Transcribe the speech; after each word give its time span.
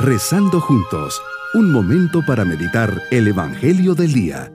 Rezando 0.00 0.60
juntos, 0.60 1.20
un 1.54 1.72
momento 1.72 2.22
para 2.24 2.44
meditar 2.44 3.02
el 3.10 3.26
Evangelio 3.26 3.96
del 3.96 4.12
Día. 4.12 4.52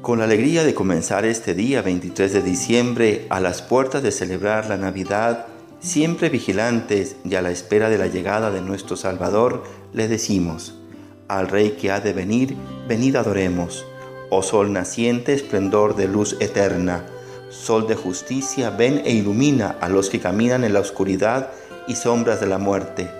Con 0.00 0.20
la 0.20 0.26
alegría 0.26 0.62
de 0.62 0.72
comenzar 0.72 1.24
este 1.24 1.54
día 1.54 1.82
23 1.82 2.32
de 2.32 2.42
diciembre 2.42 3.26
a 3.28 3.40
las 3.40 3.60
puertas 3.60 4.04
de 4.04 4.12
celebrar 4.12 4.68
la 4.68 4.76
Navidad, 4.76 5.46
siempre 5.80 6.28
vigilantes 6.28 7.16
y 7.24 7.34
a 7.34 7.42
la 7.42 7.50
espera 7.50 7.90
de 7.90 7.98
la 7.98 8.06
llegada 8.06 8.52
de 8.52 8.60
nuestro 8.60 8.94
Salvador, 8.94 9.64
le 9.92 10.06
decimos, 10.06 10.78
al 11.26 11.48
Rey 11.48 11.72
que 11.72 11.90
ha 11.90 11.98
de 11.98 12.12
venir, 12.12 12.56
venid 12.86 13.16
adoremos. 13.16 13.84
Oh 14.30 14.44
sol 14.44 14.72
naciente, 14.72 15.32
esplendor 15.32 15.96
de 15.96 16.06
luz 16.06 16.36
eterna, 16.38 17.04
sol 17.52 17.86
de 17.86 17.94
justicia, 17.94 18.70
ven 18.70 19.02
e 19.04 19.12
ilumina 19.12 19.76
a 19.80 19.88
los 19.88 20.08
que 20.08 20.20
caminan 20.20 20.64
en 20.64 20.72
la 20.72 20.80
oscuridad 20.80 21.50
y 21.86 21.94
sombras 21.94 22.40
de 22.40 22.46
la 22.46 22.58
muerte. 22.58 23.10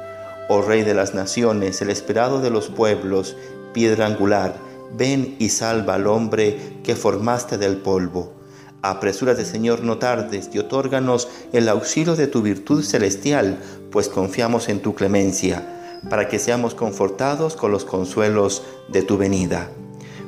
Oh 0.49 0.63
Rey 0.63 0.83
de 0.83 0.95
las 0.95 1.15
naciones, 1.15 1.83
el 1.83 1.91
esperado 1.91 2.41
de 2.41 2.51
los 2.51 2.69
pueblos, 2.69 3.37
piedra 3.75 4.07
angular, 4.07 4.57
ven 4.97 5.37
y 5.39 5.51
salva 5.51 5.95
al 5.95 6.07
hombre 6.07 6.79
que 6.83 6.97
formaste 6.97 7.59
del 7.59 7.77
polvo. 7.77 8.33
Apresúrate, 8.81 9.45
Señor, 9.45 9.83
no 9.83 9.99
tardes 9.99 10.51
y 10.53 10.59
otórganos 10.59 11.29
el 11.53 11.69
auxilio 11.69 12.17
de 12.17 12.27
tu 12.27 12.43
virtud 12.43 12.83
celestial, 12.83 13.59
pues 13.93 14.09
confiamos 14.09 14.69
en 14.69 14.81
tu 14.81 14.95
clemencia, 14.95 16.01
para 16.11 16.27
que 16.27 16.39
seamos 16.39 16.75
confortados 16.75 17.55
con 17.55 17.71
los 17.71 17.85
consuelos 17.85 18.65
de 18.89 19.03
tu 19.03 19.19
venida. 19.19 19.71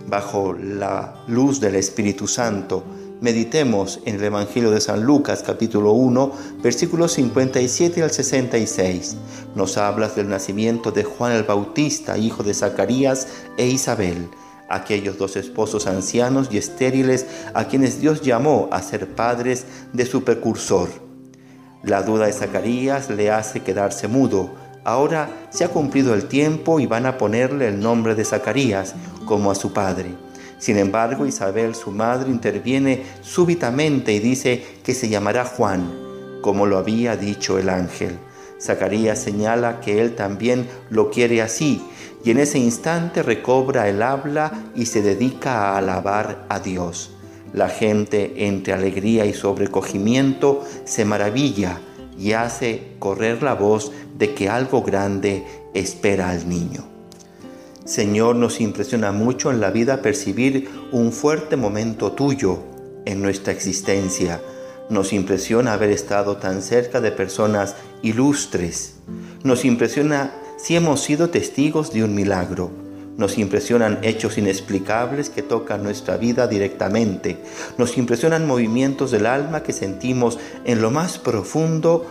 Bajo 0.06 0.52
la 0.52 1.24
luz 1.27 1.58
del 1.58 1.74
Espíritu 1.74 2.28
Santo, 2.28 2.84
meditemos 3.20 4.00
en 4.05 4.16
el 4.16 4.25
Evangelio 4.25 4.70
de 4.70 4.80
San 4.80 5.05
Lucas 5.05 5.42
capítulo 5.42 5.92
1, 5.92 6.33
versículos 6.62 7.12
57 7.12 8.02
al 8.02 8.11
66. 8.11 9.16
Nos 9.55 9.77
hablas 9.77 10.16
del 10.16 10.28
nacimiento 10.28 10.91
de 10.91 11.05
Juan 11.05 11.33
el 11.33 11.44
Bautista, 11.44 12.19
hijo 12.19 12.42
de 12.42 12.55
Zacarías 12.55 13.28
e 13.56 13.66
Isabel 13.66 14.28
aquellos 14.69 15.19
dos 15.19 15.36
esposos 15.36 15.86
ancianos 15.86 16.48
y 16.50 16.58
estériles 16.58 17.27
a 17.55 17.66
quienes 17.66 18.00
Dios 18.00 18.22
llamó 18.22 18.69
a 18.72 18.83
ser 18.83 19.08
padres 19.14 19.66
de 19.92 20.06
su 20.06 20.25
precursor. 20.25 20.88
La 21.83 22.03
duda 22.03 22.27
de 22.27 22.33
Zacarías 22.33 23.10
le 23.10 23.31
hace 23.31 23.60
quedarse 23.60 24.08
mudo. 24.08 24.50
Ahora 24.84 25.28
se 25.50 25.64
ha 25.64 25.69
cumplido 25.69 26.14
el 26.14 26.27
tiempo 26.27 26.81
y 26.81 26.86
van 26.86 27.06
a 27.06 27.19
ponerle 27.19 27.69
el 27.69 27.81
nombre 27.81 28.14
de 28.14 28.25
Zacarías 28.25 28.94
como 29.27 29.50
a 29.50 29.55
su 29.55 29.72
padre. 29.72 30.23
Sin 30.64 30.78
embargo, 30.78 31.26
Isabel, 31.26 31.74
su 31.74 31.90
madre, 31.90 32.30
interviene 32.30 33.02
súbitamente 33.20 34.14
y 34.14 34.18
dice 34.18 34.64
que 34.82 34.94
se 34.94 35.10
llamará 35.10 35.44
Juan, 35.44 35.92
como 36.40 36.64
lo 36.64 36.78
había 36.78 37.18
dicho 37.18 37.58
el 37.58 37.68
ángel. 37.68 38.16
Zacarías 38.58 39.18
señala 39.18 39.80
que 39.80 40.00
él 40.00 40.14
también 40.14 40.66
lo 40.88 41.10
quiere 41.10 41.42
así 41.42 41.82
y 42.24 42.30
en 42.30 42.38
ese 42.38 42.58
instante 42.58 43.22
recobra 43.22 43.90
el 43.90 44.00
habla 44.00 44.52
y 44.74 44.86
se 44.86 45.02
dedica 45.02 45.52
a 45.52 45.76
alabar 45.76 46.46
a 46.48 46.60
Dios. 46.60 47.10
La 47.52 47.68
gente 47.68 48.46
entre 48.46 48.72
alegría 48.72 49.26
y 49.26 49.34
sobrecogimiento 49.34 50.64
se 50.86 51.04
maravilla 51.04 51.78
y 52.18 52.32
hace 52.32 52.94
correr 53.00 53.42
la 53.42 53.52
voz 53.52 53.92
de 54.16 54.32
que 54.32 54.48
algo 54.48 54.82
grande 54.82 55.44
espera 55.74 56.30
al 56.30 56.48
niño. 56.48 56.94
Señor, 57.84 58.36
nos 58.36 58.62
impresiona 58.62 59.12
mucho 59.12 59.50
en 59.50 59.60
la 59.60 59.70
vida 59.70 60.00
percibir 60.00 60.70
un 60.90 61.12
fuerte 61.12 61.56
momento 61.56 62.12
tuyo 62.12 62.60
en 63.04 63.20
nuestra 63.20 63.52
existencia. 63.52 64.41
Nos 64.88 65.12
impresiona 65.12 65.74
haber 65.74 65.91
estado 65.91 66.38
tan 66.38 66.62
cerca 66.62 67.02
de 67.02 67.12
personas 67.12 67.76
ilustres. 68.00 68.94
Nos 69.42 69.66
impresiona 69.66 70.32
si 70.56 70.76
hemos 70.76 71.03
sido 71.03 71.28
testigos 71.28 71.92
de 71.92 72.04
un 72.04 72.14
milagro. 72.14 72.70
Nos 73.19 73.36
impresionan 73.36 73.98
hechos 74.03 74.38
inexplicables 74.38 75.28
que 75.28 75.42
tocan 75.42 75.82
nuestra 75.82 76.16
vida 76.16 76.47
directamente. 76.47 77.36
Nos 77.76 77.98
impresionan 77.98 78.47
movimientos 78.47 79.10
del 79.10 79.26
alma 79.26 79.62
que 79.62 79.75
sentimos 79.75 80.38
en 80.64 80.80
lo 80.80 80.91
más 80.91 81.19
profundo 81.19 82.06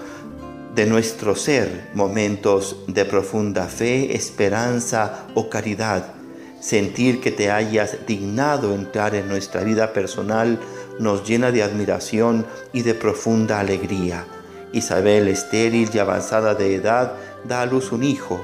de 0.76 0.88
nuestro 0.88 1.36
ser, 1.36 1.90
momentos 1.94 2.78
de 2.88 3.06
profunda 3.06 3.68
fe, 3.68 4.16
esperanza 4.16 5.28
o 5.36 5.48
caridad. 5.50 6.14
Sentir 6.60 7.22
que 7.22 7.32
te 7.32 7.52
hayas 7.52 8.08
dignado 8.08 8.74
entrar 8.74 9.14
en 9.14 9.28
nuestra 9.28 9.64
vida 9.64 9.94
personal 9.94 10.60
nos 11.00 11.28
llena 11.28 11.52
de 11.52 11.62
admiración 11.62 12.46
y 12.72 12.82
de 12.82 12.96
profunda 12.96 13.60
alegría. 13.60 14.26
Isabel, 14.72 15.28
estéril 15.28 15.90
y 15.94 16.00
avanzada 16.00 16.56
de 16.56 16.74
edad, 16.74 17.14
da 17.44 17.62
a 17.62 17.66
luz 17.68 17.92
un 17.92 18.04
hijo. 18.04 18.44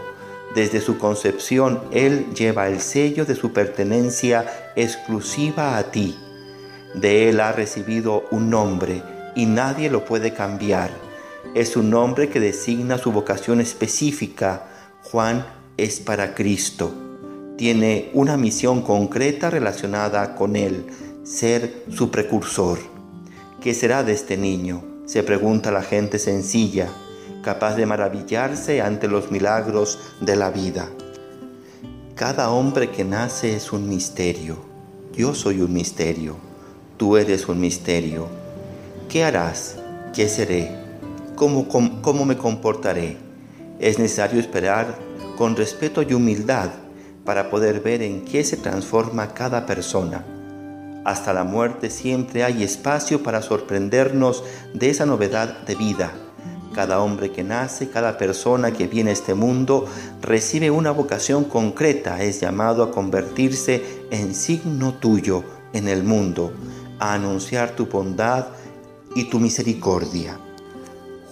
Desde 0.53 0.81
su 0.81 0.99
concepción, 0.99 1.81
Él 1.91 2.27
lleva 2.35 2.67
el 2.67 2.79
sello 2.81 3.25
de 3.25 3.35
su 3.35 3.53
pertenencia 3.53 4.71
exclusiva 4.75 5.77
a 5.77 5.91
ti. 5.91 6.15
De 6.93 7.29
Él 7.29 7.39
ha 7.39 7.51
recibido 7.51 8.25
un 8.29 8.49
nombre 8.51 9.01
y 9.35 9.45
nadie 9.47 9.89
lo 9.89 10.05
puede 10.05 10.33
cambiar. 10.33 11.08
Es 11.55 11.75
un 11.75 11.89
nombre 11.89 12.29
que 12.29 12.39
designa 12.39 12.97
su 12.97 13.11
vocación 13.11 13.61
específica. 13.61 14.67
Juan 15.03 15.45
es 15.77 15.99
para 15.99 16.35
Cristo. 16.35 16.93
Tiene 17.57 18.11
una 18.13 18.37
misión 18.37 18.81
concreta 18.81 19.49
relacionada 19.49 20.35
con 20.35 20.55
Él, 20.55 20.85
ser 21.23 21.83
su 21.89 22.11
precursor. 22.11 22.79
¿Qué 23.61 23.73
será 23.73 24.03
de 24.03 24.13
este 24.13 24.37
niño? 24.37 24.83
Se 25.05 25.23
pregunta 25.23 25.71
la 25.71 25.81
gente 25.81 26.19
sencilla 26.19 26.89
capaz 27.41 27.75
de 27.75 27.85
maravillarse 27.85 28.81
ante 28.81 29.07
los 29.07 29.31
milagros 29.31 29.99
de 30.21 30.35
la 30.35 30.51
vida. 30.51 30.89
Cada 32.15 32.51
hombre 32.51 32.91
que 32.91 33.05
nace 33.05 33.55
es 33.55 33.71
un 33.71 33.87
misterio. 33.87 34.57
Yo 35.13 35.33
soy 35.33 35.61
un 35.61 35.73
misterio. 35.73 36.35
Tú 36.97 37.17
eres 37.17 37.47
un 37.47 37.59
misterio. 37.59 38.27
¿Qué 39.07 39.23
harás? 39.23 39.77
¿Qué 40.13 40.27
seré? 40.27 40.78
¿Cómo, 41.39 42.25
me 42.25 42.35
comportaré? 42.35 43.15
Es 43.79 43.97
necesario 43.97 44.41
esperar 44.41 44.93
con 45.37 45.55
respeto 45.55 46.01
y 46.01 46.13
humildad 46.13 46.69
para 47.23 47.49
poder 47.49 47.79
ver 47.79 48.01
en 48.01 48.25
qué 48.25 48.43
se 48.43 48.57
transforma 48.57 49.33
cada 49.33 49.65
persona. 49.65 50.25
Hasta 51.05 51.31
la 51.31 51.45
muerte 51.45 51.89
siempre 51.89 52.43
hay 52.43 52.61
espacio 52.61 53.23
para 53.23 53.41
sorprendernos 53.41 54.43
de 54.73 54.89
esa 54.89 55.05
novedad 55.05 55.59
de 55.65 55.75
vida 55.75 56.11
cada 56.75 57.01
hombre 57.01 57.31
que 57.31 57.43
nace, 57.43 57.89
cada 57.89 58.17
persona 58.17 58.71
que 58.71 58.87
viene 58.87 59.09
a 59.09 59.13
este 59.13 59.33
mundo, 59.33 59.85
recibe 60.21 60.69
una 60.69 60.91
vocación 60.91 61.43
concreta, 61.43 62.21
es 62.23 62.39
llamado 62.39 62.83
a 62.83 62.91
convertirse 62.91 64.05
en 64.11 64.35
signo 64.35 64.93
tuyo 64.93 65.43
en 65.73 65.87
el 65.87 66.03
mundo, 66.03 66.53
a 66.99 67.15
anunciar 67.15 67.71
tu 67.71 67.87
bondad 67.87 68.47
y 69.15 69.25
tu 69.25 69.39
misericordia. 69.39 70.39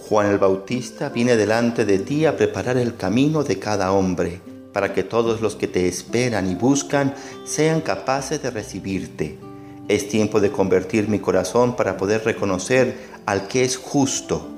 Juan 0.08 0.30
el 0.30 0.38
Bautista 0.38 1.10
viene 1.10 1.36
delante 1.36 1.84
de 1.84 1.98
ti 1.98 2.24
a 2.24 2.36
preparar 2.36 2.78
el 2.78 2.96
camino 2.96 3.44
de 3.44 3.58
cada 3.58 3.92
hombre, 3.92 4.40
para 4.72 4.94
que 4.94 5.02
todos 5.02 5.40
los 5.40 5.54
que 5.54 5.68
te 5.68 5.86
esperan 5.86 6.50
y 6.50 6.54
buscan 6.54 7.14
sean 7.44 7.82
capaces 7.82 8.42
de 8.42 8.50
recibirte. 8.50 9.38
Es 9.88 10.08
tiempo 10.08 10.40
de 10.40 10.50
convertir 10.50 11.08
mi 11.08 11.18
corazón 11.18 11.76
para 11.76 11.96
poder 11.96 12.24
reconocer 12.24 12.96
al 13.26 13.48
que 13.48 13.64
es 13.64 13.76
justo 13.76 14.48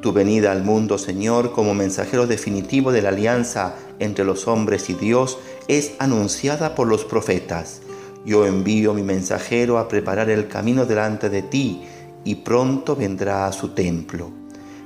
tu 0.00 0.14
venida 0.14 0.50
al 0.50 0.62
mundo, 0.62 0.96
Señor, 0.96 1.52
como 1.52 1.74
mensajero 1.74 2.26
definitivo 2.26 2.90
de 2.90 3.02
la 3.02 3.10
alianza 3.10 3.74
entre 3.98 4.24
los 4.24 4.48
hombres 4.48 4.88
y 4.88 4.94
Dios, 4.94 5.36
es 5.68 5.92
anunciada 5.98 6.74
por 6.74 6.88
los 6.88 7.04
profetas. 7.04 7.82
Yo 8.24 8.46
envío 8.46 8.94
mi 8.94 9.02
mensajero 9.02 9.76
a 9.76 9.88
preparar 9.88 10.30
el 10.30 10.48
camino 10.48 10.86
delante 10.86 11.28
de 11.28 11.42
ti, 11.42 11.82
y 12.24 12.36
pronto 12.36 12.96
vendrá 12.96 13.46
a 13.46 13.52
su 13.52 13.68
templo. 13.68 14.39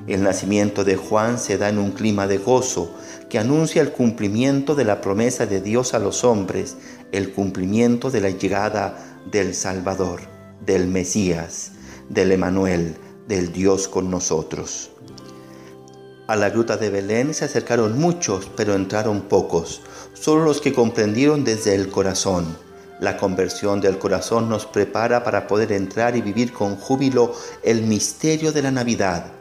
El 0.07 0.23
nacimiento 0.23 0.85
de 0.85 0.97
Juan 0.97 1.39
se 1.39 1.57
da 1.57 1.71
en 1.71 1.79
un 1.79 1.93
clima 1.93 2.27
de 2.27 2.37
gozo 2.37 2.95
que 3.31 3.39
anuncia 3.39 3.81
el 3.81 3.91
cumplimiento 3.91 4.75
de 4.75 4.85
la 4.85 5.01
promesa 5.01 5.47
de 5.47 5.63
Dios 5.63 5.95
a 5.95 5.99
los 5.99 6.25
hombres, 6.25 6.77
el 7.11 7.33
cumplimiento 7.33 8.11
de 8.11 8.21
la 8.21 8.29
llegada 8.29 9.19
del 9.31 9.55
Salvador, 9.55 10.21
del 10.65 10.89
Mesías, 10.89 11.73
del 12.11 12.33
Emanuel, 12.33 12.97
del 13.29 13.51
Dios 13.51 13.89
con 13.89 14.11
nosotros. 14.11 14.91
A 16.27 16.37
la 16.37 16.51
gruta 16.51 16.77
de 16.77 16.91
Belén 16.91 17.33
se 17.33 17.47
acercaron 17.47 17.99
muchos, 17.99 18.51
pero 18.57 18.75
entraron 18.75 19.23
pocos, 19.23 19.81
solo 20.13 20.45
los 20.45 20.61
que 20.61 20.75
comprendieron 20.75 21.45
desde 21.45 21.75
el 21.75 21.89
corazón. 21.89 22.57
La 23.01 23.17
conversión 23.17 23.81
del 23.81 23.99
corazón 23.99 24.49
nos 24.49 24.67
prepara 24.67 25.25
para 25.25 25.47
poder 25.47 25.73
entrar 25.73 26.15
y 26.15 26.23
vivir 26.23 26.53
con 26.53 26.77
júbilo 26.77 27.35
el 27.63 27.83
misterio 27.83 28.53
de 28.53 28.63
la 28.63 28.71
Navidad. 28.71 29.33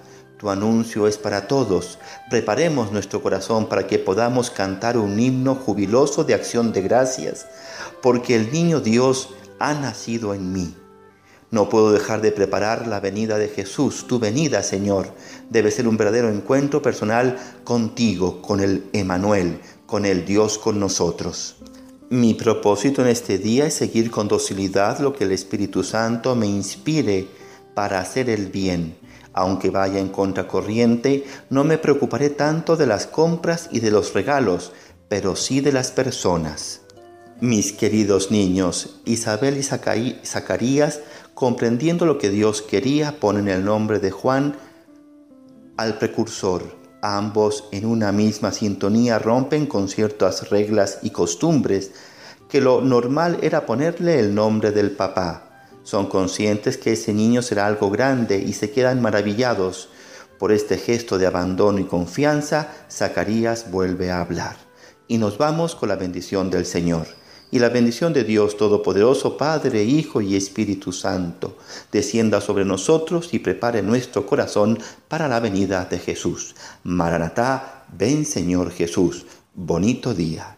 Tu 0.44 0.50
anuncio 0.50 1.08
es 1.08 1.18
para 1.18 1.48
todos. 1.48 2.00
Preparemos 2.30 2.92
nuestro 2.92 3.22
corazón 3.24 3.70
para 3.70 3.88
que 3.88 3.98
podamos 3.98 4.50
cantar 4.50 4.98
un 4.98 5.18
himno 5.18 5.56
jubiloso 5.56 6.26
de 6.26 6.34
acción 6.34 6.74
de 6.74 6.82
gracias, 6.82 7.46
porque 8.02 8.36
el 8.36 8.52
niño 8.52 8.82
Dios 8.82 9.30
ha 9.60 9.74
nacido 9.74 10.34
en 10.34 10.52
mí. 10.52 10.76
No 11.50 11.70
puedo 11.70 11.94
dejar 11.94 12.20
de 12.20 12.34
preparar 12.34 12.88
la 12.88 13.00
venida 13.00 13.38
de 13.38 13.48
Jesús, 13.48 14.06
tu 14.06 14.20
venida, 14.20 14.64
Señor. 14.64 15.14
Debe 15.50 15.72
ser 15.72 15.88
un 15.88 15.96
verdadero 15.96 16.28
encuentro 16.28 16.82
personal 16.82 17.38
contigo, 17.64 18.42
con 18.42 18.60
el 18.60 18.84
Emanuel, 18.92 19.62
con 19.86 20.06
el 20.06 20.26
Dios 20.26 20.58
con 20.58 20.78
nosotros. 20.78 21.56
Mi 22.10 22.34
propósito 22.34 23.02
en 23.02 23.08
este 23.08 23.38
día 23.38 23.66
es 23.68 23.76
seguir 23.76 24.12
con 24.12 24.28
docilidad 24.28 25.00
lo 25.00 25.14
que 25.14 25.24
el 25.24 25.32
Espíritu 25.32 25.86
Santo 25.86 26.36
me 26.36 26.48
inspire 26.48 27.30
para 27.74 28.00
hacer 28.00 28.30
el 28.30 28.48
bien. 28.48 28.98
Aunque 29.34 29.72
vaya 29.72 30.00
en 30.00 30.10
contracorriente, 30.10 31.26
no 31.50 31.64
me 31.64 31.78
preocuparé 31.78 32.30
tanto 32.30 32.78
de 32.78 32.86
las 32.86 33.08
compras 33.08 33.68
y 33.72 33.80
de 33.80 33.92
los 33.92 34.14
regalos, 34.14 34.72
pero 35.10 35.36
sí 35.36 35.60
de 35.60 35.72
las 35.72 35.92
personas. 35.92 36.82
Mis 37.40 37.74
queridos 37.74 38.32
niños, 38.32 39.02
Isabel 39.06 39.58
y 39.58 39.64
Zacarías, 39.64 41.02
comprendiendo 41.34 42.06
lo 42.06 42.18
que 42.18 42.30
Dios 42.30 42.62
quería, 42.62 43.20
ponen 43.20 43.48
el 43.50 43.66
nombre 43.66 44.00
de 44.00 44.12
Juan 44.12 44.56
al 45.78 45.98
precursor. 45.98 46.78
Ambos 47.02 47.66
en 47.72 47.86
una 47.86 48.12
misma 48.12 48.52
sintonía 48.52 49.20
rompen 49.20 49.66
con 49.66 49.90
ciertas 49.90 50.50
reglas 50.50 51.00
y 51.02 51.10
costumbres 51.10 51.92
que 52.48 52.62
lo 52.62 52.82
normal 52.82 53.40
era 53.42 53.66
ponerle 53.66 54.20
el 54.20 54.34
nombre 54.36 54.72
del 54.72 54.92
papá. 54.92 55.53
Son 55.84 56.08
conscientes 56.08 56.78
que 56.78 56.94
ese 56.94 57.14
niño 57.14 57.42
será 57.42 57.68
algo 57.68 57.90
grande 57.90 58.40
y 58.40 58.54
se 58.54 58.72
quedan 58.72 59.02
maravillados. 59.02 59.90
Por 60.40 60.52
este 60.52 60.78
gesto 60.78 61.18
de 61.18 61.28
abandono 61.28 61.80
y 61.80 61.86
confianza, 61.86 62.70
Zacarías 62.90 63.70
vuelve 63.72 64.12
a 64.12 64.22
hablar. 64.22 64.58
Y 65.08 65.18
nos 65.18 65.38
vamos 65.38 65.76
con 65.76 65.90
la 65.90 65.96
bendición 65.96 66.50
del 66.50 66.66
Señor 66.66 67.08
y 67.54 67.60
la 67.60 67.70
bendición 67.70 68.14
de 68.14 68.24
Dios 68.24 68.58
Todopoderoso, 68.58 69.38
Padre, 69.38 69.84
Hijo 69.84 70.22
y 70.22 70.36
Espíritu 70.36 70.92
Santo, 70.92 71.56
descienda 71.92 72.42
sobre 72.42 72.66
nosotros 72.66 73.32
y 73.32 73.38
prepare 73.38 73.84
nuestro 73.84 74.26
corazón 74.26 74.80
para 75.08 75.28
la 75.28 75.40
venida 75.40 75.86
de 75.86 76.00
Jesús. 76.00 76.56
Maranatá, 76.82 77.86
ven 77.96 78.26
Señor 78.26 78.72
Jesús. 78.72 79.28
Bonito 79.54 80.16
día. 80.16 80.58